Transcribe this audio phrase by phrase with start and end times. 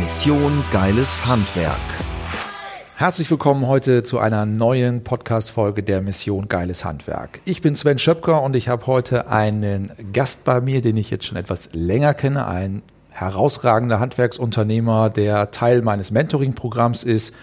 [0.00, 1.76] Mission Geiles Handwerk.
[2.96, 7.42] Herzlich willkommen heute zu einer neuen Podcast-Folge der Mission Geiles Handwerk.
[7.44, 11.26] Ich bin Sven Schöpker und ich habe heute einen Gast bei mir, den ich jetzt
[11.26, 17.34] schon etwas länger kenne, ein herausragender Handwerksunternehmer, der Teil meines Mentoring-Programms ist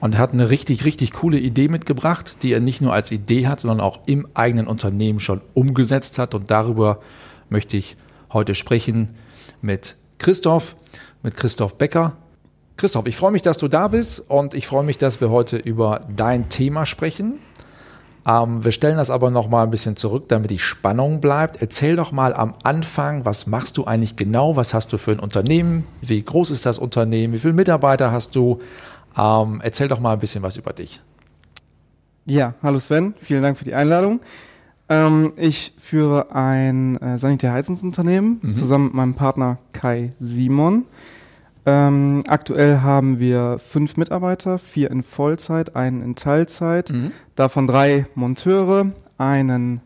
[0.00, 3.60] und hat eine richtig, richtig coole Idee mitgebracht, die er nicht nur als Idee hat,
[3.60, 6.34] sondern auch im eigenen Unternehmen schon umgesetzt hat.
[6.34, 7.00] Und darüber
[7.48, 7.96] möchte ich
[8.34, 9.14] heute sprechen
[9.62, 10.76] mit Christoph,
[11.22, 12.12] mit Christoph Becker.
[12.76, 15.56] Christoph, ich freue mich, dass du da bist und ich freue mich, dass wir heute
[15.56, 17.38] über dein Thema sprechen.
[18.26, 21.60] Ähm, wir stellen das aber noch mal ein bisschen zurück, damit die Spannung bleibt.
[21.60, 24.56] Erzähl doch mal am Anfang, was machst du eigentlich genau?
[24.56, 25.86] Was hast du für ein Unternehmen?
[26.00, 27.34] Wie groß ist das Unternehmen?
[27.34, 28.60] Wie viele Mitarbeiter hast du?
[29.16, 31.00] Ähm, erzähl doch mal ein bisschen was über dich.
[32.24, 34.20] Ja, hallo Sven, vielen Dank für die Einladung.
[34.88, 38.56] Ähm, ich führe ein äh, Sanitärheizungsunternehmen mhm.
[38.56, 40.84] zusammen mit meinem Partner Kai Simon.
[41.64, 47.12] Ähm, aktuell haben wir fünf Mitarbeiter, vier in Vollzeit, einen in Teilzeit, mhm.
[47.36, 49.80] davon drei Monteure, einen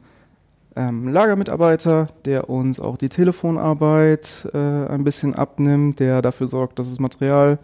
[0.74, 6.88] ähm, Lagermitarbeiter, der uns auch die Telefonarbeit äh, ein bisschen abnimmt, der dafür sorgt, dass
[6.88, 7.58] das Material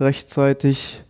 [0.00, 1.04] rechtzeitig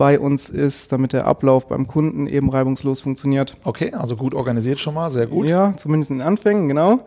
[0.00, 3.58] bei uns ist, damit der Ablauf beim Kunden eben reibungslos funktioniert.
[3.64, 5.46] Okay, also gut organisiert schon mal, sehr gut.
[5.46, 7.00] Ja, zumindest in den Anfängen, genau.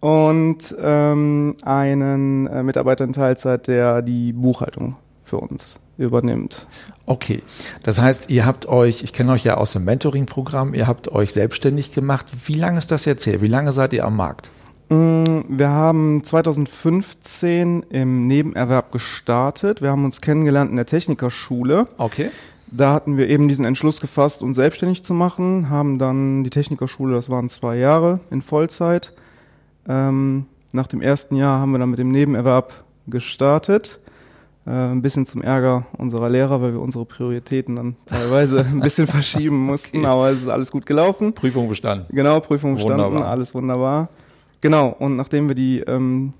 [0.00, 6.66] Und ähm, einen äh, Mitarbeiter in Teilzeit, der die Buchhaltung für uns übernimmt.
[7.06, 7.44] Okay,
[7.84, 11.32] das heißt, ihr habt euch, ich kenne euch ja aus dem Mentoring-Programm, ihr habt euch
[11.32, 12.26] selbstständig gemacht.
[12.46, 13.40] Wie lange ist das jetzt her?
[13.40, 14.50] Wie lange seid ihr am Markt?
[14.92, 19.80] Mm, wir haben 2015 im Nebenerwerb gestartet.
[19.80, 21.86] Wir haben uns kennengelernt in der Technikerschule.
[21.96, 22.30] Okay.
[22.66, 27.14] Da hatten wir eben diesen Entschluss gefasst, uns selbstständig zu machen, haben dann die Technikerschule,
[27.14, 29.12] das waren zwei Jahre in Vollzeit.
[29.86, 32.72] Ähm, nach dem ersten Jahr haben wir dann mit dem Nebenerwerb
[33.06, 33.98] gestartet.
[34.66, 39.06] Äh, ein bisschen zum Ärger unserer Lehrer, weil wir unsere Prioritäten dann teilweise ein bisschen
[39.06, 40.06] verschieben mussten, okay.
[40.06, 41.34] aber es ist alles gut gelaufen.
[41.34, 42.06] Prüfung bestanden.
[42.10, 43.28] Genau, Prüfung bestanden, wunderbar.
[43.28, 44.08] alles wunderbar.
[44.62, 46.32] Genau, und nachdem wir die ähm,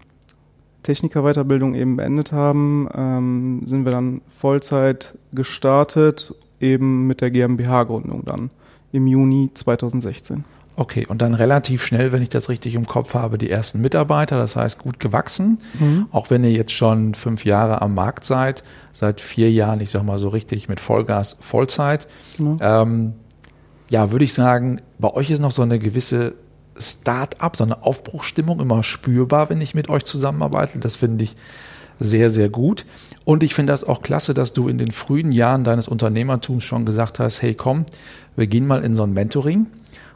[0.84, 8.50] Technikerweiterbildung eben beendet haben, ähm, sind wir dann Vollzeit gestartet, eben mit der GmbH-Gründung dann
[8.92, 10.44] im Juni 2016.
[10.76, 14.38] Okay, und dann relativ schnell, wenn ich das richtig im Kopf habe, die ersten Mitarbeiter,
[14.38, 15.58] das heißt gut gewachsen.
[15.78, 16.06] Mhm.
[16.12, 18.62] Auch wenn ihr jetzt schon fünf Jahre am Markt seid,
[18.92, 22.06] seit vier Jahren, ich sag mal so richtig mit Vollgas, Vollzeit.
[22.38, 22.56] Mhm.
[22.60, 23.12] Ähm,
[23.90, 26.36] ja, würde ich sagen, bei euch ist noch so eine gewisse
[26.76, 30.78] Start-up, so eine Aufbruchsstimmung immer spürbar, wenn ich mit euch zusammenarbeite.
[30.78, 31.36] Das finde ich
[32.00, 32.84] sehr, sehr gut.
[33.24, 36.84] Und ich finde das auch klasse, dass du in den frühen Jahren deines Unternehmertums schon
[36.84, 37.86] gesagt hast, hey komm,
[38.36, 39.66] wir gehen mal in so ein Mentoring.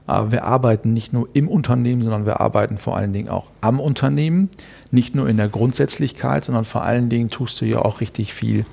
[0.09, 3.81] Aber wir arbeiten nicht nur im Unternehmen, sondern wir arbeiten vor allen Dingen auch am
[3.81, 4.51] Unternehmen.
[4.93, 8.67] Nicht nur in der Grundsätzlichkeit, sondern vor allen Dingen tust du ja auch richtig viel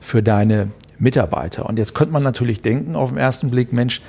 [0.00, 1.66] für deine Mitarbeiter.
[1.66, 4.00] Und jetzt könnte man natürlich denken auf den ersten Blick, Mensch,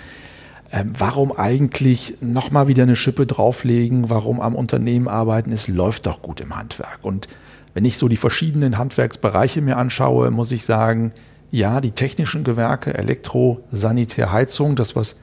[0.72, 6.22] ähm, warum eigentlich nochmal wieder eine Schippe drauflegen, warum am Unternehmen arbeiten, es läuft doch
[6.22, 7.00] gut im Handwerk.
[7.02, 7.28] Und
[7.74, 11.12] wenn ich so die verschiedenen Handwerksbereiche mir anschaue, muss ich sagen,
[11.52, 15.20] ja, die technischen Gewerke, Elektro, Sanitär, Heizung, das, was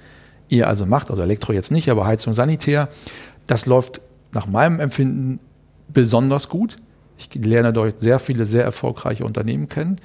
[0.48, 2.88] ihr also macht, also Elektro jetzt nicht, aber Heizung, Sanitär,
[3.46, 4.00] das läuft
[4.32, 5.38] nach meinem Empfinden
[5.88, 6.78] besonders gut.
[7.18, 10.00] Ich lerne dort sehr viele sehr erfolgreiche Unternehmen kennen.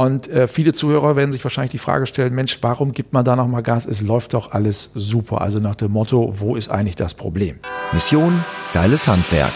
[0.00, 3.36] Und äh, viele Zuhörer werden sich wahrscheinlich die Frage stellen, Mensch, warum gibt man da
[3.36, 3.84] nochmal Gas?
[3.84, 5.42] Es läuft doch alles super.
[5.42, 7.58] Also nach dem Motto, wo ist eigentlich das Problem?
[7.92, 9.52] Mission, geiles Handwerk.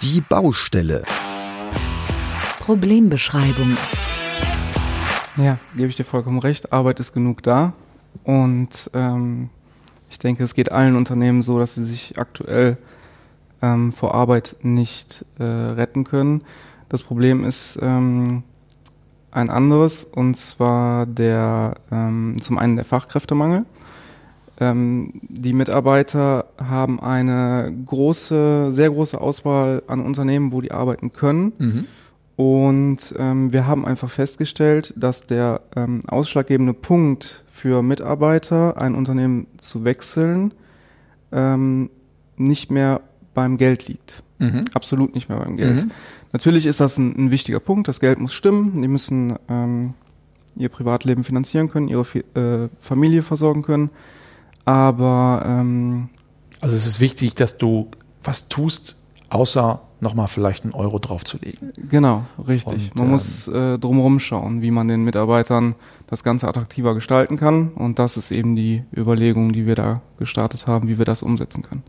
[0.00, 1.02] Die Baustelle.
[2.60, 3.76] Problembeschreibung.
[5.36, 6.72] Ja, gebe ich dir vollkommen recht.
[6.72, 7.74] Arbeit ist genug da.
[8.24, 9.50] Und ähm,
[10.08, 12.78] ich denke, es geht allen Unternehmen so, dass sie sich aktuell
[13.60, 16.42] ähm, vor Arbeit nicht äh, retten können.
[16.88, 18.44] Das Problem ist, ähm,
[19.32, 23.64] ein anderes, und zwar der ähm, zum einen der Fachkräftemangel.
[24.60, 31.52] Ähm, die Mitarbeiter haben eine große, sehr große Auswahl an Unternehmen, wo die arbeiten können.
[31.58, 31.84] Mhm.
[32.36, 39.46] Und ähm, wir haben einfach festgestellt, dass der ähm, ausschlaggebende Punkt für Mitarbeiter, ein Unternehmen
[39.58, 40.52] zu wechseln,
[41.30, 41.90] ähm,
[42.36, 43.00] nicht mehr
[43.34, 44.22] beim Geld liegt.
[44.42, 44.64] Mhm.
[44.74, 45.84] Absolut nicht mehr beim Geld.
[45.84, 45.90] Mhm.
[46.32, 47.86] Natürlich ist das ein, ein, wichtiger Punkt.
[47.86, 48.82] Das Geld muss stimmen.
[48.82, 49.94] Die müssen ähm,
[50.56, 52.02] ihr Privatleben finanzieren können, ihre
[52.34, 53.90] äh, Familie versorgen können.
[54.64, 56.08] Aber ähm,
[56.60, 57.88] also es ist wichtig, dass du
[58.22, 58.96] was tust,
[59.30, 61.72] außer nochmal vielleicht einen Euro draufzulegen.
[61.88, 62.90] Genau, richtig.
[62.90, 65.76] Und, man ähm, muss äh, drumherum schauen, wie man den Mitarbeitern
[66.08, 67.68] das Ganze attraktiver gestalten kann.
[67.68, 71.62] Und das ist eben die Überlegung, die wir da gestartet haben, wie wir das umsetzen
[71.62, 71.84] können.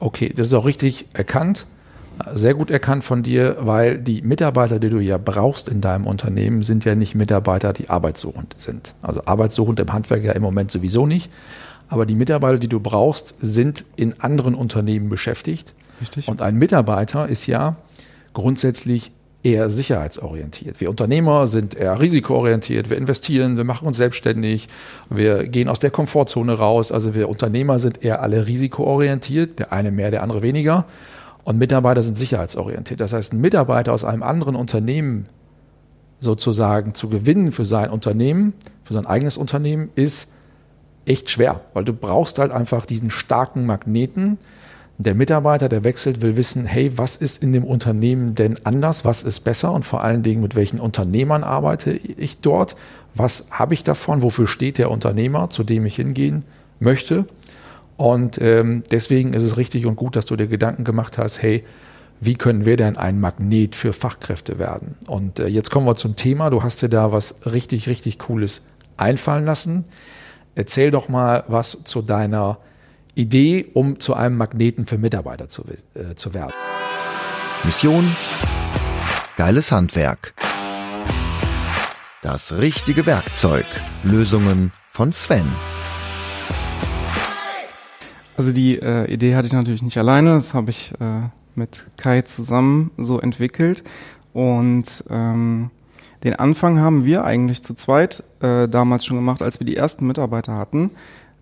[0.00, 1.66] Okay, das ist auch richtig erkannt.
[2.34, 6.62] Sehr gut erkannt von dir, weil die Mitarbeiter, die du ja brauchst in deinem Unternehmen,
[6.64, 8.94] sind ja nicht Mitarbeiter, die arbeitssuchend sind.
[9.02, 11.30] Also arbeitssuchend im Handwerk ja im Moment sowieso nicht.
[11.88, 16.28] Aber die Mitarbeiter, die du brauchst, sind in anderen Unternehmen beschäftigt Richtig.
[16.28, 17.76] Und ein Mitarbeiter ist ja
[18.34, 19.12] grundsätzlich
[19.42, 20.80] eher sicherheitsorientiert.
[20.80, 22.90] Wir Unternehmer sind eher risikoorientiert.
[22.90, 24.68] Wir investieren, wir machen uns selbstständig,
[25.10, 26.90] wir gehen aus der Komfortzone raus.
[26.90, 30.86] Also wir Unternehmer sind eher alle risikoorientiert, der eine mehr, der andere weniger.
[31.44, 33.00] Und Mitarbeiter sind sicherheitsorientiert.
[33.00, 35.26] Das heißt, ein Mitarbeiter aus einem anderen Unternehmen
[36.20, 38.52] sozusagen zu gewinnen für sein Unternehmen,
[38.82, 40.32] für sein eigenes Unternehmen, ist
[41.06, 44.38] echt schwer, weil du brauchst halt einfach diesen starken Magneten,
[44.98, 49.22] der Mitarbeiter, der wechselt, will wissen, hey, was ist in dem Unternehmen denn anders, was
[49.22, 52.74] ist besser und vor allen Dingen, mit welchen Unternehmern arbeite ich dort,
[53.14, 56.44] was habe ich davon, wofür steht der Unternehmer, zu dem ich hingehen
[56.80, 57.26] möchte.
[57.96, 61.64] Und ähm, deswegen ist es richtig und gut, dass du dir Gedanken gemacht hast, hey,
[62.20, 64.96] wie können wir denn ein Magnet für Fachkräfte werden?
[65.06, 66.50] Und äh, jetzt kommen wir zum Thema.
[66.50, 68.66] Du hast dir da was richtig, richtig Cooles
[68.96, 69.84] einfallen lassen.
[70.56, 72.58] Erzähl doch mal was zu deiner
[73.18, 76.52] Idee, um zu einem Magneten für Mitarbeiter zu, äh, zu werden.
[77.64, 78.14] Mission
[79.36, 80.34] Geiles Handwerk.
[82.22, 83.66] Das richtige Werkzeug.
[84.04, 85.46] Lösungen von Sven.
[88.36, 92.22] Also die äh, Idee hatte ich natürlich nicht alleine, das habe ich äh, mit Kai
[92.22, 93.82] zusammen so entwickelt.
[94.32, 95.70] Und ähm,
[96.22, 100.06] den Anfang haben wir eigentlich zu zweit äh, damals schon gemacht, als wir die ersten
[100.06, 100.90] Mitarbeiter hatten.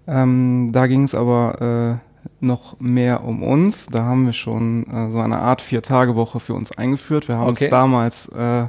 [0.07, 2.07] Ähm, da ging es aber äh,
[2.41, 3.87] noch mehr um uns.
[3.87, 7.29] Da haben wir schon äh, so eine Art Vier-Tage-Woche für uns eingeführt.
[7.29, 7.65] Wir haben okay.
[7.65, 8.67] uns damals äh,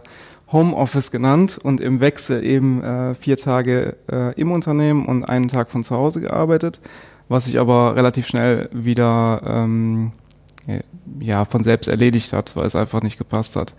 [0.51, 5.69] Homeoffice genannt und im Wechsel eben äh, vier Tage äh, im Unternehmen und einen Tag
[5.69, 6.79] von zu Hause gearbeitet,
[7.27, 10.11] was sich aber relativ schnell wieder ähm,
[11.19, 13.73] ja, von selbst erledigt hat, weil es einfach nicht gepasst hat.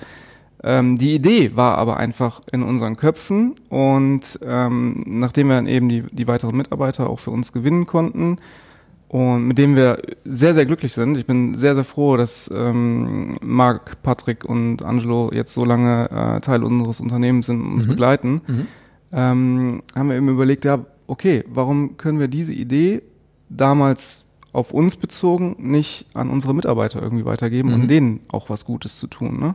[0.65, 5.89] Ähm, die Idee war aber einfach in unseren Köpfen und ähm, nachdem wir dann eben
[5.89, 8.39] die, die weiteren Mitarbeiter auch für uns gewinnen konnten
[9.09, 11.17] und mit dem wir sehr, sehr glücklich sind.
[11.17, 16.41] Ich bin sehr, sehr froh, dass ähm, Marc, Patrick und Angelo jetzt so lange äh,
[16.41, 17.91] Teil unseres Unternehmens sind und uns mhm.
[17.91, 18.41] begleiten.
[18.47, 18.67] Mhm.
[19.13, 23.03] Ähm, haben wir eben überlegt, ja, okay, warum können wir diese Idee
[23.49, 27.75] damals auf uns bezogen nicht an unsere Mitarbeiter irgendwie weitergeben mhm.
[27.75, 29.39] und denen auch was Gutes zu tun.
[29.41, 29.55] Ne?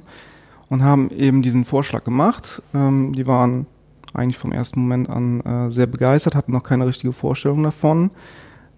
[0.73, 2.63] Und haben eben diesen Vorschlag gemacht.
[2.73, 3.67] Ähm, die waren
[4.11, 8.09] eigentlich vom ersten Moment an äh, sehr begeistert, hatten noch keine richtige Vorstellung davon,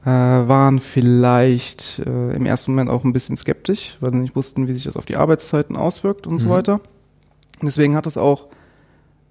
[0.04, 4.68] äh, waren vielleicht äh, im ersten Moment auch ein bisschen skeptisch, weil sie nicht wussten,
[4.68, 6.40] wie sich das auf die Arbeitszeiten auswirkt und mhm.
[6.40, 6.74] so weiter.
[7.62, 8.48] Und deswegen hat es auch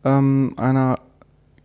[0.03, 1.01] ähm, einer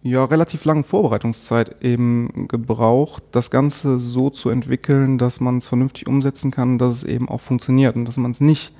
[0.01, 6.07] ja, relativ langen Vorbereitungszeit eben gebraucht, das Ganze so zu entwickeln, dass man es vernünftig
[6.07, 8.73] umsetzen kann, dass es eben auch funktioniert und dass man es nicht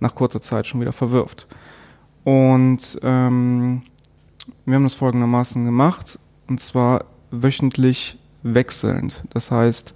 [0.00, 1.46] nach kurzer Zeit schon wieder verwirft.
[2.24, 3.82] Und ähm,
[4.64, 9.24] wir haben das folgendermaßen gemacht, und zwar wöchentlich wechselnd.
[9.30, 9.94] Das heißt,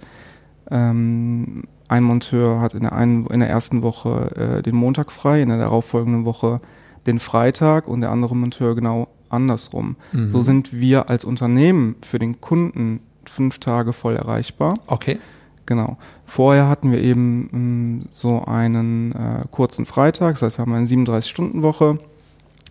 [0.71, 5.41] ähm, ein Monteur hat in der, einen, in der ersten Woche äh, den Montag frei,
[5.41, 6.61] in der darauffolgenden Woche
[7.05, 9.95] den Freitag und der andere Monteur genau andersrum.
[10.11, 10.29] Mhm.
[10.29, 14.73] So sind wir als Unternehmen für den Kunden fünf Tage voll erreichbar.
[14.87, 15.19] Okay.
[15.65, 15.97] Genau.
[16.25, 20.73] Vorher hatten wir eben mh, mm, so einen äh, kurzen Freitag, das heißt, wir haben
[20.73, 21.99] eine 37-Stunden-Woche,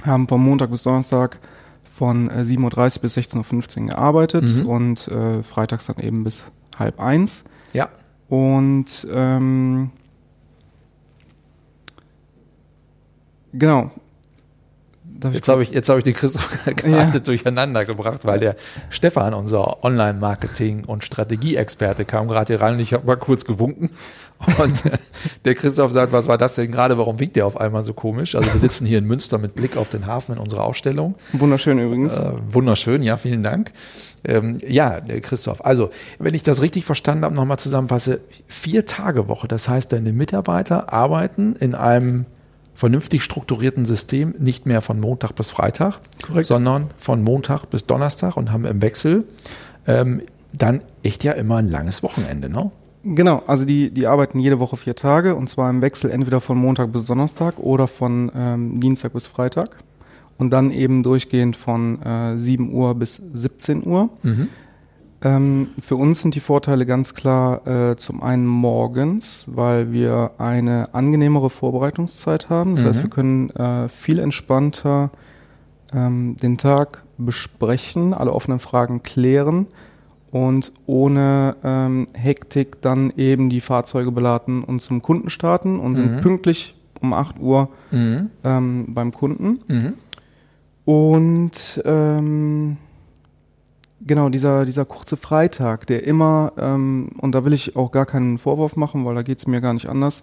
[0.05, 1.41] haben vom Montag bis Donnerstag
[1.95, 4.67] von äh, 7.30 Uhr bis 16.15 Uhr gearbeitet mhm.
[4.67, 6.45] und äh, freitags dann eben bis
[6.79, 7.45] halb eins.
[7.73, 7.89] Ja.
[8.29, 9.91] Und ähm,
[13.53, 13.91] genau,
[15.33, 17.19] jetzt habe ich, jetzt habe ich den Christoph gerade ja.
[17.19, 18.57] durcheinander gebracht, weil der
[18.91, 23.91] Stefan, unser Online-Marketing- und Strategieexperte, kam gerade hier rein und ich habe mal kurz gewunken.
[24.59, 24.83] Und
[25.45, 26.99] der Christoph sagt, was war das denn gerade?
[26.99, 28.35] Warum winkt der auf einmal so komisch?
[28.35, 31.15] Also wir sitzen hier in Münster mit Blick auf den Hafen in unserer Ausstellung.
[31.33, 32.17] Wunderschön übrigens.
[32.17, 33.73] Äh, wunderschön, ja, vielen Dank.
[34.25, 39.49] Ähm, ja, Christoph, also wenn ich das richtig verstanden habe, nochmal zusammenfasse, vier Tage Woche,
[39.49, 42.25] das heißt, deine Mitarbeiter arbeiten in einem
[42.75, 46.47] vernünftig strukturierten System nicht mehr von Montag bis Freitag, Korrekt.
[46.47, 49.25] sondern von Montag bis Donnerstag und haben im Wechsel
[49.87, 52.49] ähm, dann echt ja immer ein langes Wochenende.
[52.49, 52.71] Ne?
[53.05, 56.57] Genau, also die, die arbeiten jede Woche vier Tage und zwar im Wechsel entweder von
[56.57, 59.77] Montag bis Donnerstag oder von ähm, Dienstag bis Freitag
[60.39, 64.11] und dann eben durchgehend von äh, 7 Uhr bis 17 Uhr.
[64.23, 64.49] Mhm.
[65.25, 70.95] Ähm, für uns sind die Vorteile ganz klar äh, zum einen morgens, weil wir eine
[70.95, 72.75] angenehmere Vorbereitungszeit haben.
[72.75, 72.89] Das mhm.
[72.89, 75.11] heißt, wir können äh, viel entspannter
[75.95, 79.67] ähm, den Tag besprechen, alle offenen Fragen klären
[80.31, 86.17] und ohne ähm, Hektik dann eben die Fahrzeuge beladen und zum Kunden starten und sind
[86.17, 86.21] mhm.
[86.21, 88.31] pünktlich um 8 Uhr mhm.
[88.43, 89.61] ähm, beim Kunden.
[89.69, 89.93] Mhm.
[90.85, 92.77] Und ähm,
[94.07, 98.37] Genau, dieser, dieser kurze Freitag, der immer, ähm, und da will ich auch gar keinen
[98.37, 100.23] Vorwurf machen, weil da geht's mir gar nicht anders,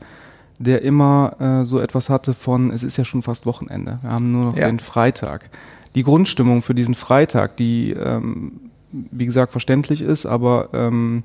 [0.59, 4.31] der immer äh, so etwas hatte von, es ist ja schon fast Wochenende, wir haben
[4.31, 4.67] nur noch ja.
[4.67, 5.49] den Freitag.
[5.95, 11.23] Die Grundstimmung für diesen Freitag, die, ähm, wie gesagt, verständlich ist, aber ähm,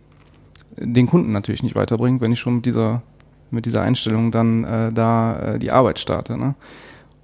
[0.78, 3.02] den Kunden natürlich nicht weiterbringt, wenn ich schon mit dieser,
[3.50, 6.38] mit dieser Einstellung dann äh, da äh, die Arbeit starte.
[6.38, 6.54] Ne?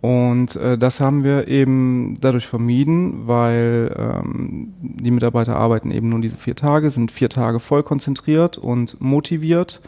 [0.02, 6.21] Und äh, das haben wir eben dadurch vermieden, weil ähm, die Mitarbeiter arbeiten eben nur
[6.21, 9.80] diese vier Tage, sind vier Tage voll konzentriert und motiviert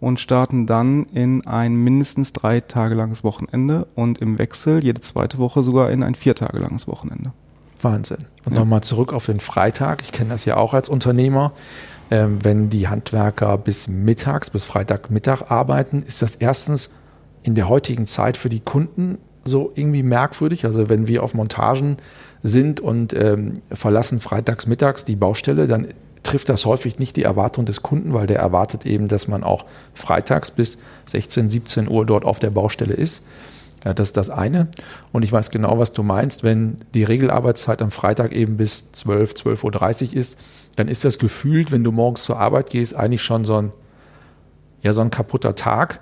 [0.00, 5.36] und starten dann in ein mindestens drei Tage langes Wochenende und im Wechsel jede zweite
[5.36, 7.32] Woche sogar in ein vier Tage langes Wochenende.
[7.78, 8.24] Wahnsinn.
[8.46, 8.60] Und ja.
[8.60, 10.00] nochmal zurück auf den Freitag.
[10.00, 11.52] Ich kenne das ja auch als Unternehmer.
[12.10, 16.94] Ähm, wenn die Handwerker bis mittags, bis Freitagmittag arbeiten, ist das erstens
[17.42, 19.18] in der heutigen Zeit für die Kunden
[19.48, 20.64] so irgendwie merkwürdig.
[20.64, 21.96] Also wenn wir auf Montagen
[22.42, 25.88] sind und ähm, verlassen freitags mittags die Baustelle, dann
[26.22, 29.64] trifft das häufig nicht die Erwartung des Kunden, weil der erwartet eben, dass man auch
[29.94, 33.24] freitags bis 16, 17 Uhr dort auf der Baustelle ist.
[33.84, 34.68] Ja, das ist das eine.
[35.12, 36.42] Und ich weiß genau, was du meinst.
[36.42, 40.38] Wenn die Regelarbeitszeit am Freitag eben bis 12, 12.30 Uhr ist,
[40.76, 43.72] dann ist das gefühlt, wenn du morgens zur Arbeit gehst, eigentlich schon so ein,
[44.82, 46.00] ja, so ein kaputter Tag,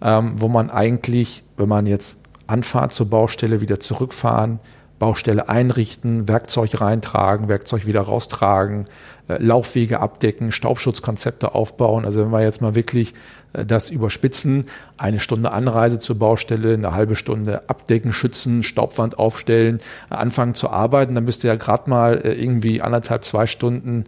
[0.00, 4.58] ähm, wo man eigentlich, wenn man jetzt Anfahrt zur Baustelle, wieder zurückfahren,
[4.98, 8.86] Baustelle einrichten, Werkzeug reintragen, Werkzeug wieder raustragen,
[9.28, 12.04] äh, Laufwege abdecken, Staubschutzkonzepte aufbauen.
[12.04, 13.14] Also wenn wir jetzt mal wirklich
[13.52, 19.80] äh, das überspitzen, eine Stunde Anreise zur Baustelle, eine halbe Stunde abdecken, schützen, Staubwand aufstellen,
[20.10, 24.04] äh, anfangen zu arbeiten, dann bist du ja gerade mal irgendwie anderthalb, zwei Stunden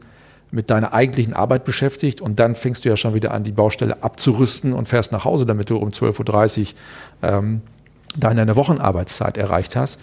[0.51, 4.03] mit deiner eigentlichen Arbeit beschäftigt und dann fängst du ja schon wieder an, die Baustelle
[4.03, 7.63] abzurüsten und fährst nach Hause, damit du um 12.30 Uhr ähm,
[8.17, 10.01] deine Wochenarbeitszeit erreicht hast.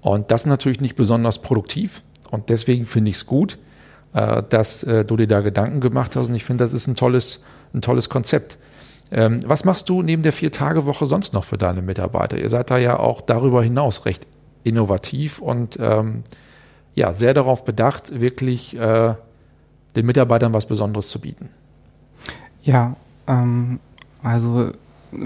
[0.00, 2.02] Und das ist natürlich nicht besonders produktiv.
[2.30, 3.58] Und deswegen finde ich es gut,
[4.14, 6.28] äh, dass äh, du dir da Gedanken gemacht hast.
[6.28, 7.40] Und ich finde, das ist ein tolles,
[7.74, 8.58] ein tolles Konzept.
[9.10, 12.38] Ähm, was machst du neben der Vier-Tage-Woche sonst noch für deine Mitarbeiter?
[12.38, 14.26] Ihr seid da ja auch darüber hinaus recht
[14.64, 16.24] innovativ und ähm,
[16.94, 19.14] ja, sehr darauf bedacht, wirklich äh,
[19.96, 21.48] den Mitarbeitern was Besonderes zu bieten.
[22.62, 22.96] Ja,
[23.26, 23.80] ähm,
[24.22, 24.72] also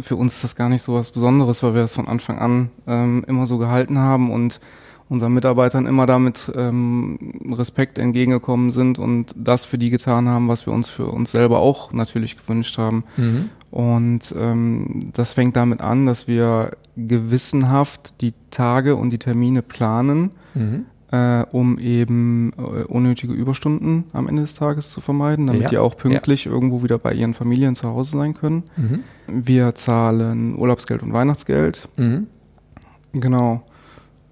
[0.00, 2.70] für uns ist das gar nicht so was Besonderes, weil wir das von Anfang an
[2.86, 4.60] ähm, immer so gehalten haben und
[5.08, 7.18] unseren Mitarbeitern immer damit ähm,
[7.52, 11.58] Respekt entgegengekommen sind und das für die getan haben, was wir uns für uns selber
[11.58, 13.04] auch natürlich gewünscht haben.
[13.16, 13.50] Mhm.
[13.70, 20.30] Und ähm, das fängt damit an, dass wir gewissenhaft die Tage und die Termine planen.
[20.54, 25.68] Mhm äh, um eben äh, unnötige Überstunden am Ende des Tages zu vermeiden, damit ja.
[25.68, 26.50] die auch pünktlich ja.
[26.50, 28.64] irgendwo wieder bei ihren Familien zu Hause sein können.
[28.76, 29.00] Mhm.
[29.28, 31.88] Wir zahlen Urlaubsgeld und Weihnachtsgeld.
[31.96, 32.26] Mhm.
[33.12, 33.62] Genau.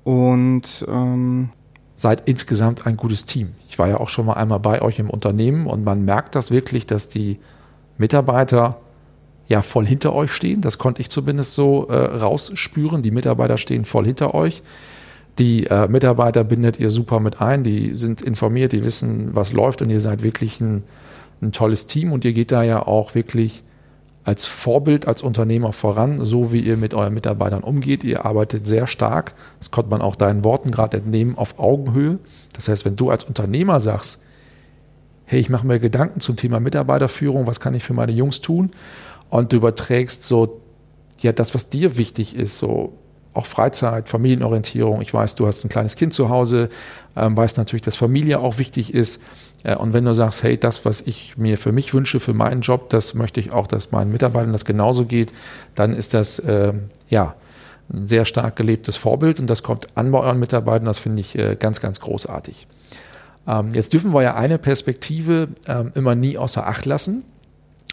[0.04, 1.50] Und ähm,
[1.96, 3.50] seid insgesamt ein gutes Team.
[3.68, 6.50] Ich war ja auch schon mal einmal bei euch im Unternehmen und man merkt das
[6.50, 7.38] wirklich, dass die
[7.98, 8.78] Mitarbeiter
[9.46, 10.62] ja voll hinter euch stehen.
[10.62, 13.02] Das konnte ich zumindest so äh, rausspüren.
[13.02, 14.62] Die Mitarbeiter stehen voll hinter euch.
[15.38, 19.80] Die äh, Mitarbeiter bindet ihr super mit ein, die sind informiert, die wissen, was läuft
[19.82, 20.82] und ihr seid wirklich ein,
[21.40, 23.62] ein tolles Team und ihr geht da ja auch wirklich
[24.22, 28.04] als Vorbild, als Unternehmer voran, so wie ihr mit euren Mitarbeitern umgeht.
[28.04, 32.18] Ihr arbeitet sehr stark, das konnte man auch deinen Worten gerade entnehmen, auf Augenhöhe.
[32.52, 34.22] Das heißt, wenn du als Unternehmer sagst,
[35.24, 38.70] hey, ich mache mir Gedanken zum Thema Mitarbeiterführung, was kann ich für meine Jungs tun?
[39.30, 40.60] Und du überträgst so,
[41.20, 42.92] ja, das, was dir wichtig ist, so
[43.32, 45.00] auch Freizeit, Familienorientierung.
[45.00, 46.68] Ich weiß, du hast ein kleines Kind zu Hause,
[47.16, 49.22] ähm, weißt natürlich, dass Familie auch wichtig ist.
[49.62, 52.60] Äh, und wenn du sagst, hey, das, was ich mir für mich wünsche, für meinen
[52.60, 55.32] Job, das möchte ich auch, dass meinen Mitarbeitern das genauso geht,
[55.74, 56.72] dann ist das äh,
[57.08, 57.34] ja
[57.92, 60.86] ein sehr stark gelebtes Vorbild und das kommt an bei euren Mitarbeitern.
[60.86, 62.66] Das finde ich äh, ganz, ganz großartig.
[63.46, 67.24] Ähm, jetzt dürfen wir ja eine Perspektive ähm, immer nie außer Acht lassen.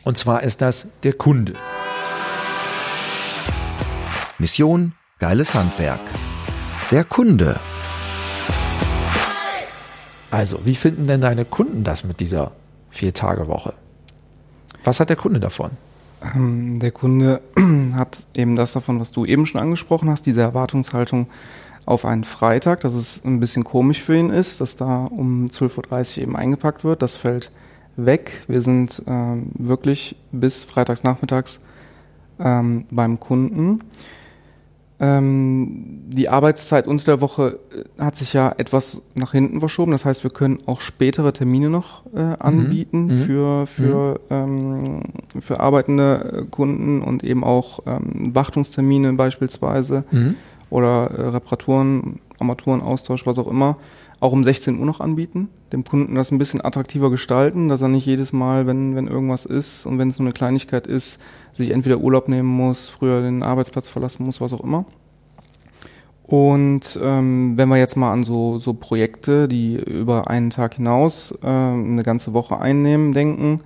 [0.04, 1.54] Und zwar ist das der Kunde.
[4.40, 6.00] Mission Geiles Handwerk.
[6.92, 7.60] Der Kunde.
[10.30, 12.52] Also, wie finden denn deine Kunden das mit dieser
[12.92, 13.74] Vier-Tage-Woche?
[14.84, 15.72] Was hat der Kunde davon?
[16.22, 17.42] Ähm, der Kunde
[17.96, 21.28] hat eben das davon, was du eben schon angesprochen hast, diese Erwartungshaltung
[21.88, 26.18] auf einen Freitag, dass es ein bisschen komisch für ihn ist, dass da um 12.30
[26.18, 27.02] Uhr eben eingepackt wird.
[27.02, 27.52] Das fällt
[27.96, 28.44] weg.
[28.48, 31.62] Wir sind ähm, wirklich bis freitags nachmittags
[32.40, 33.82] ähm, beim Kunden.
[35.00, 39.92] Ähm, die Arbeitszeit unter der Woche äh, hat sich ja etwas nach hinten verschoben.
[39.92, 43.26] Das heißt, wir können auch spätere Termine noch äh, anbieten mhm.
[43.26, 44.36] für, für, mhm.
[44.36, 45.02] ähm,
[45.40, 50.36] für arbeitende äh, Kunden und eben auch ähm, Wartungstermine beispielsweise mhm.
[50.72, 53.78] oder äh, Reparaturen, Armaturenaustausch, was auch immer
[54.20, 57.88] auch um 16 Uhr noch anbieten, dem Kunden das ein bisschen attraktiver gestalten, dass er
[57.88, 61.22] nicht jedes Mal, wenn, wenn irgendwas ist und wenn es nur eine Kleinigkeit ist,
[61.54, 64.86] sich entweder Urlaub nehmen muss, früher den Arbeitsplatz verlassen muss, was auch immer.
[66.24, 71.34] Und ähm, wenn wir jetzt mal an so, so Projekte, die über einen Tag hinaus
[71.42, 73.62] äh, eine ganze Woche einnehmen, denken,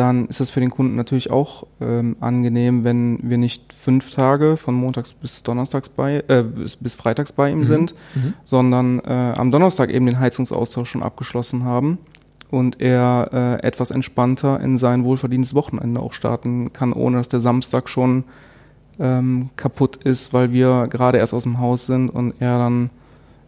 [0.00, 4.56] dann ist das für den Kunden natürlich auch ähm, angenehm, wenn wir nicht fünf Tage
[4.56, 7.66] von montags bis donnerstags bei, äh, bis, bis freitags bei ihm mhm.
[7.66, 8.32] sind, mhm.
[8.46, 11.98] sondern äh, am Donnerstag eben den Heizungsaustausch schon abgeschlossen haben
[12.50, 13.28] und er
[13.62, 18.24] äh, etwas entspannter in sein wohlverdientes Wochenende auch starten kann, ohne dass der Samstag schon
[18.98, 22.88] ähm, kaputt ist, weil wir gerade erst aus dem Haus sind und er dann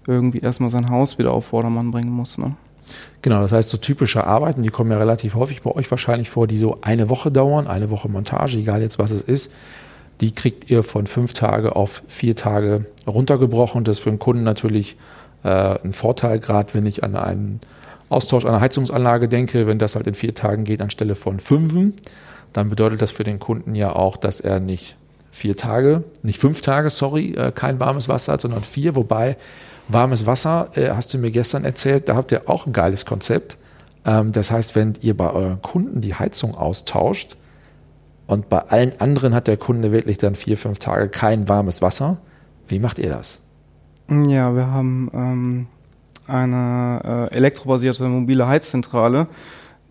[0.07, 2.37] irgendwie erstmal sein Haus wieder auf Vordermann bringen muss.
[2.37, 2.57] Ne?
[3.23, 6.47] Genau, das heißt, so typische Arbeiten, die kommen ja relativ häufig bei euch wahrscheinlich vor,
[6.47, 9.53] die so eine Woche dauern, eine Woche Montage, egal jetzt was es ist.
[10.21, 13.85] Die kriegt ihr von fünf Tage auf vier Tage runtergebrochen.
[13.85, 14.97] Das ist für den Kunden natürlich
[15.45, 17.61] äh, ein Vorteil, gerade wenn ich an einen
[18.09, 21.95] Austausch einer Heizungsanlage denke, wenn das halt in vier Tagen geht anstelle von fünfen,
[22.53, 24.97] dann bedeutet das für den Kunden ja auch, dass er nicht
[25.31, 29.39] vier Tage, nicht fünf Tage, sorry, äh, kein warmes Wasser hat, sondern vier, wobei
[29.89, 33.57] Warmes Wasser, äh, hast du mir gestern erzählt, da habt ihr auch ein geiles Konzept.
[34.05, 37.37] Ähm, das heißt, wenn ihr bei euren Kunden die Heizung austauscht
[38.27, 42.19] und bei allen anderen hat der Kunde wirklich dann vier, fünf Tage kein warmes Wasser,
[42.69, 43.41] wie macht ihr das?
[44.09, 45.67] Ja, wir haben ähm,
[46.27, 49.27] eine äh, elektrobasierte mobile Heizzentrale,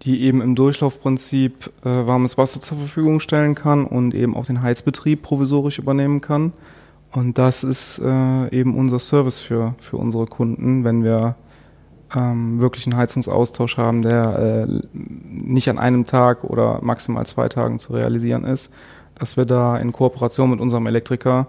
[0.04, 4.62] die eben im Durchlaufprinzip äh, warmes Wasser zur Verfügung stellen kann und eben auch den
[4.62, 6.54] Heizbetrieb provisorisch übernehmen kann.
[7.12, 11.36] Und das ist äh, eben unser Service für, für unsere Kunden, wenn wir
[12.16, 17.80] ähm, wirklich einen Heizungsaustausch haben, der äh, nicht an einem Tag oder maximal zwei Tagen
[17.80, 18.74] zu realisieren ist,
[19.16, 21.48] dass wir da in Kooperation mit unserem Elektriker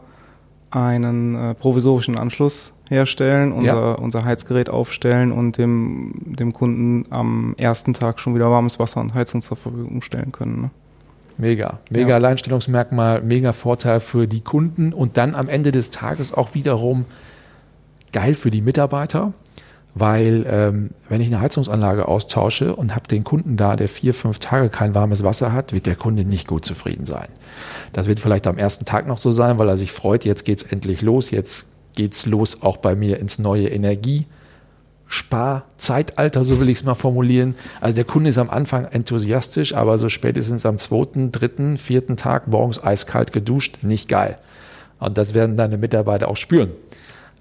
[0.70, 3.92] einen äh, provisorischen Anschluss herstellen, unser, ja.
[3.92, 9.14] unser Heizgerät aufstellen und dem, dem Kunden am ersten Tag schon wieder warmes Wasser und
[9.14, 10.62] Heizung zur Verfügung stellen können.
[10.62, 10.70] Ne?
[11.38, 12.14] Mega, mega ja.
[12.16, 17.05] Alleinstellungsmerkmal, mega Vorteil für die Kunden und dann am Ende des Tages auch wiederum
[18.12, 19.33] geil für die Mitarbeiter,
[19.95, 24.38] weil ähm, wenn ich eine Heizungsanlage austausche und habe den Kunden da, der vier, fünf
[24.38, 27.29] Tage kein warmes Wasser hat, wird der Kunde nicht gut zufrieden sein.
[27.92, 30.62] Das wird vielleicht am ersten Tag noch so sein, weil er sich freut, jetzt geht's
[30.62, 34.27] endlich los, jetzt geht's los auch bei mir ins neue Energie.
[35.12, 37.55] Sparzeitalter, so will ich es mal formulieren.
[37.83, 42.48] Also der Kunde ist am Anfang enthusiastisch, aber so spätestens am zweiten, dritten, vierten Tag
[42.48, 44.38] morgens eiskalt geduscht, nicht geil.
[44.98, 46.70] Und das werden deine Mitarbeiter auch spüren.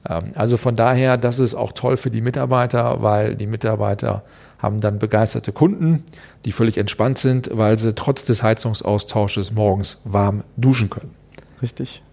[0.06, 4.24] Ähm, also von daher, das ist auch toll für die Mitarbeiter, weil die Mitarbeiter
[4.60, 6.04] haben dann begeisterte Kunden,
[6.44, 11.16] die völlig entspannt sind, weil sie trotz des Heizungsaustausches morgens warm duschen können.
[11.62, 12.04] Richtig.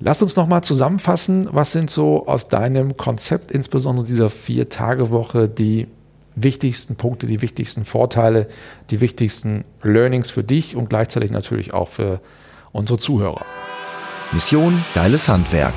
[0.00, 5.86] Lass uns nochmal zusammenfassen, was sind so aus deinem Konzept, insbesondere dieser Vier-Tage-Woche, die
[6.34, 8.48] wichtigsten Punkte, die wichtigsten Vorteile,
[8.90, 12.20] die wichtigsten Learnings für dich und gleichzeitig natürlich auch für
[12.72, 13.44] unsere Zuhörer.
[14.32, 15.74] Mission Geiles Handwerk.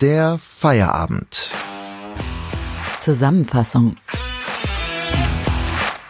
[0.00, 1.50] Der Feierabend.
[3.00, 3.96] Zusammenfassung.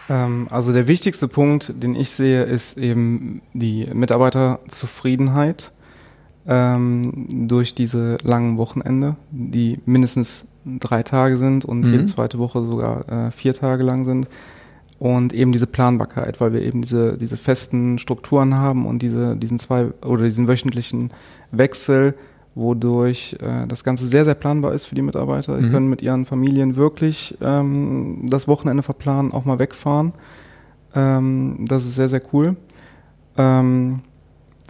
[0.09, 5.71] Ähm, also der wichtigste Punkt, den ich sehe, ist eben die Mitarbeiterzufriedenheit
[6.47, 11.91] ähm, durch diese langen Wochenende, die mindestens drei Tage sind und mhm.
[11.91, 14.27] jede zweite Woche sogar äh, vier Tage lang sind.
[14.99, 19.57] Und eben diese Planbarkeit, weil wir eben diese, diese festen Strukturen haben und diese, diesen
[19.57, 21.09] zwei oder diesen wöchentlichen
[21.49, 22.13] Wechsel,
[22.53, 25.57] wodurch äh, das Ganze sehr, sehr planbar ist für die Mitarbeiter.
[25.57, 25.71] Die mhm.
[25.71, 30.13] können mit ihren Familien wirklich ähm, das Wochenende verplanen, auch mal wegfahren.
[30.93, 32.55] Ähm, das ist sehr, sehr cool.
[33.37, 34.01] Ähm,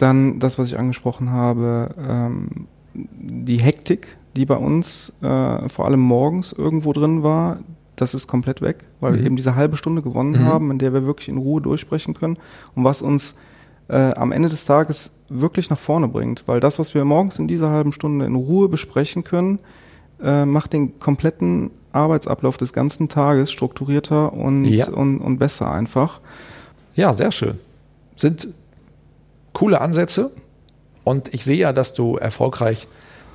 [0.02, 6.00] dann das, was ich angesprochen habe, ähm, die Hektik, die bei uns äh, vor allem
[6.00, 7.60] morgens irgendwo drin war,
[7.96, 9.16] das ist komplett weg, weil mhm.
[9.16, 10.44] wir eben diese halbe Stunde gewonnen mhm.
[10.44, 12.38] haben, in der wir wirklich in Ruhe durchsprechen können
[12.74, 13.36] und was uns
[13.88, 17.48] äh, am Ende des Tages wirklich nach vorne bringt, weil das, was wir morgens in
[17.48, 19.58] dieser halben Stunde in Ruhe besprechen können,
[20.22, 24.88] äh, macht den kompletten Arbeitsablauf des ganzen Tages strukturierter und, ja.
[24.88, 26.20] und, und besser einfach.
[26.94, 27.58] Ja, sehr schön.
[28.16, 28.48] sind
[29.52, 30.30] coole Ansätze
[31.04, 32.86] und ich sehe ja, dass du erfolgreich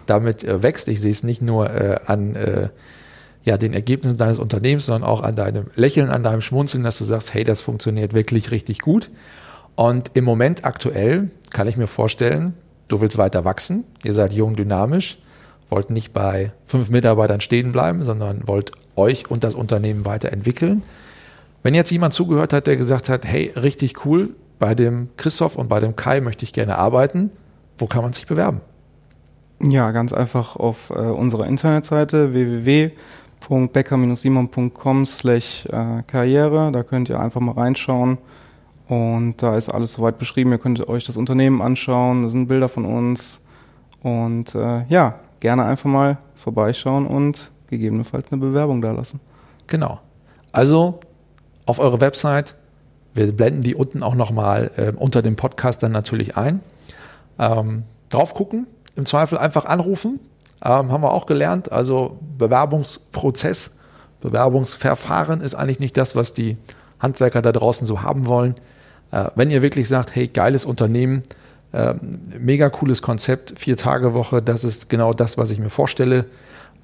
[0.06, 0.88] damit äh, wächst.
[0.88, 2.70] Ich sehe es nicht nur äh, an äh,
[3.44, 7.04] ja, den Ergebnissen deines Unternehmens, sondern auch an deinem Lächeln, an deinem Schmunzeln, dass du
[7.04, 9.10] sagst, hey, das funktioniert wirklich richtig gut.
[9.76, 12.56] Und im Moment aktuell kann ich mir vorstellen,
[12.88, 15.20] du willst weiter wachsen, ihr seid jung, dynamisch,
[15.70, 20.84] wollt nicht bei fünf Mitarbeitern stehen bleiben, sondern wollt euch und das Unternehmen weiterentwickeln.
[21.64, 25.68] Wenn jetzt jemand zugehört hat, der gesagt hat, hey, richtig cool, bei dem Christoph und
[25.68, 27.32] bei dem Kai möchte ich gerne arbeiten,
[27.78, 28.62] wo kann man sich bewerben?
[29.62, 36.72] Ja, ganz einfach auf äh, unserer Internetseite www.becker-simon.com slash äh, Karriere.
[36.72, 38.20] Da könnt ihr einfach mal reinschauen.
[38.88, 40.52] Und da ist alles soweit beschrieben.
[40.52, 42.24] Ihr könnt euch das Unternehmen anschauen.
[42.24, 43.42] Da sind Bilder von uns.
[44.04, 49.20] Und äh, ja, gerne einfach mal vorbeischauen und gegebenenfalls eine Bewerbung da lassen.
[49.66, 50.00] Genau.
[50.52, 51.00] Also
[51.66, 52.54] auf eure Website.
[53.18, 56.62] Wir blenden die unten auch nochmal äh, unter dem Podcast dann natürlich ein.
[57.40, 60.20] Ähm, drauf gucken, im Zweifel einfach anrufen.
[60.64, 61.72] Ähm, haben wir auch gelernt.
[61.72, 63.76] Also Bewerbungsprozess,
[64.22, 66.58] Bewerbungsverfahren ist eigentlich nicht das, was die
[67.00, 68.56] Handwerker da draußen so haben wollen.
[69.12, 71.24] Äh, wenn ihr wirklich sagt, hey, geiles Unternehmen,
[71.74, 71.96] äh,
[72.40, 76.26] mega cooles Konzept, vier Tage Woche, das ist genau das, was ich mir vorstelle,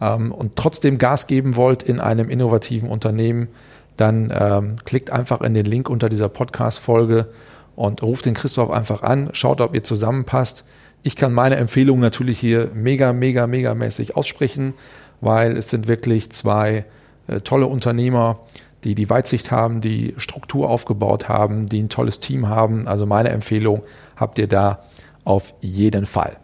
[0.02, 3.50] ähm, und trotzdem Gas geben wollt in einem innovativen Unternehmen,
[3.98, 7.30] dann ähm, klickt einfach in den Link unter dieser Podcast-Folge
[7.76, 10.66] und ruft den Christoph einfach an, schaut, ob ihr zusammenpasst.
[11.04, 14.74] Ich kann meine Empfehlung natürlich hier mega, mega, mega mäßig aussprechen,
[15.22, 16.86] weil es sind wirklich zwei
[17.28, 18.40] äh, tolle Unternehmer,
[18.84, 22.88] die die Weitsicht haben, die Struktur aufgebaut haben, die ein tolles Team haben.
[22.88, 23.84] Also meine Empfehlung
[24.16, 24.84] habt ihr da
[25.24, 26.38] auf jeden Fall.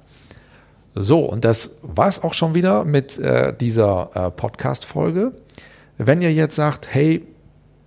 [0.95, 5.33] So, und das war es auch schon wieder mit äh, dieser äh, Podcast-Folge.
[5.97, 7.25] Wenn ihr jetzt sagt, hey,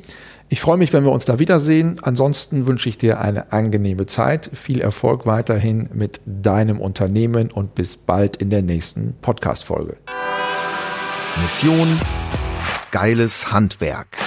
[0.47, 1.97] Ich freue mich, wenn wir uns da wiedersehen.
[2.03, 7.97] Ansonsten wünsche ich dir eine angenehme Zeit, viel Erfolg weiterhin mit deinem Unternehmen und bis
[7.97, 9.97] bald in der nächsten Podcast-Folge.
[11.41, 11.99] Mission
[12.91, 14.17] Geiles Handwerk.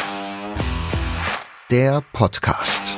[1.71, 2.98] Der Podcast.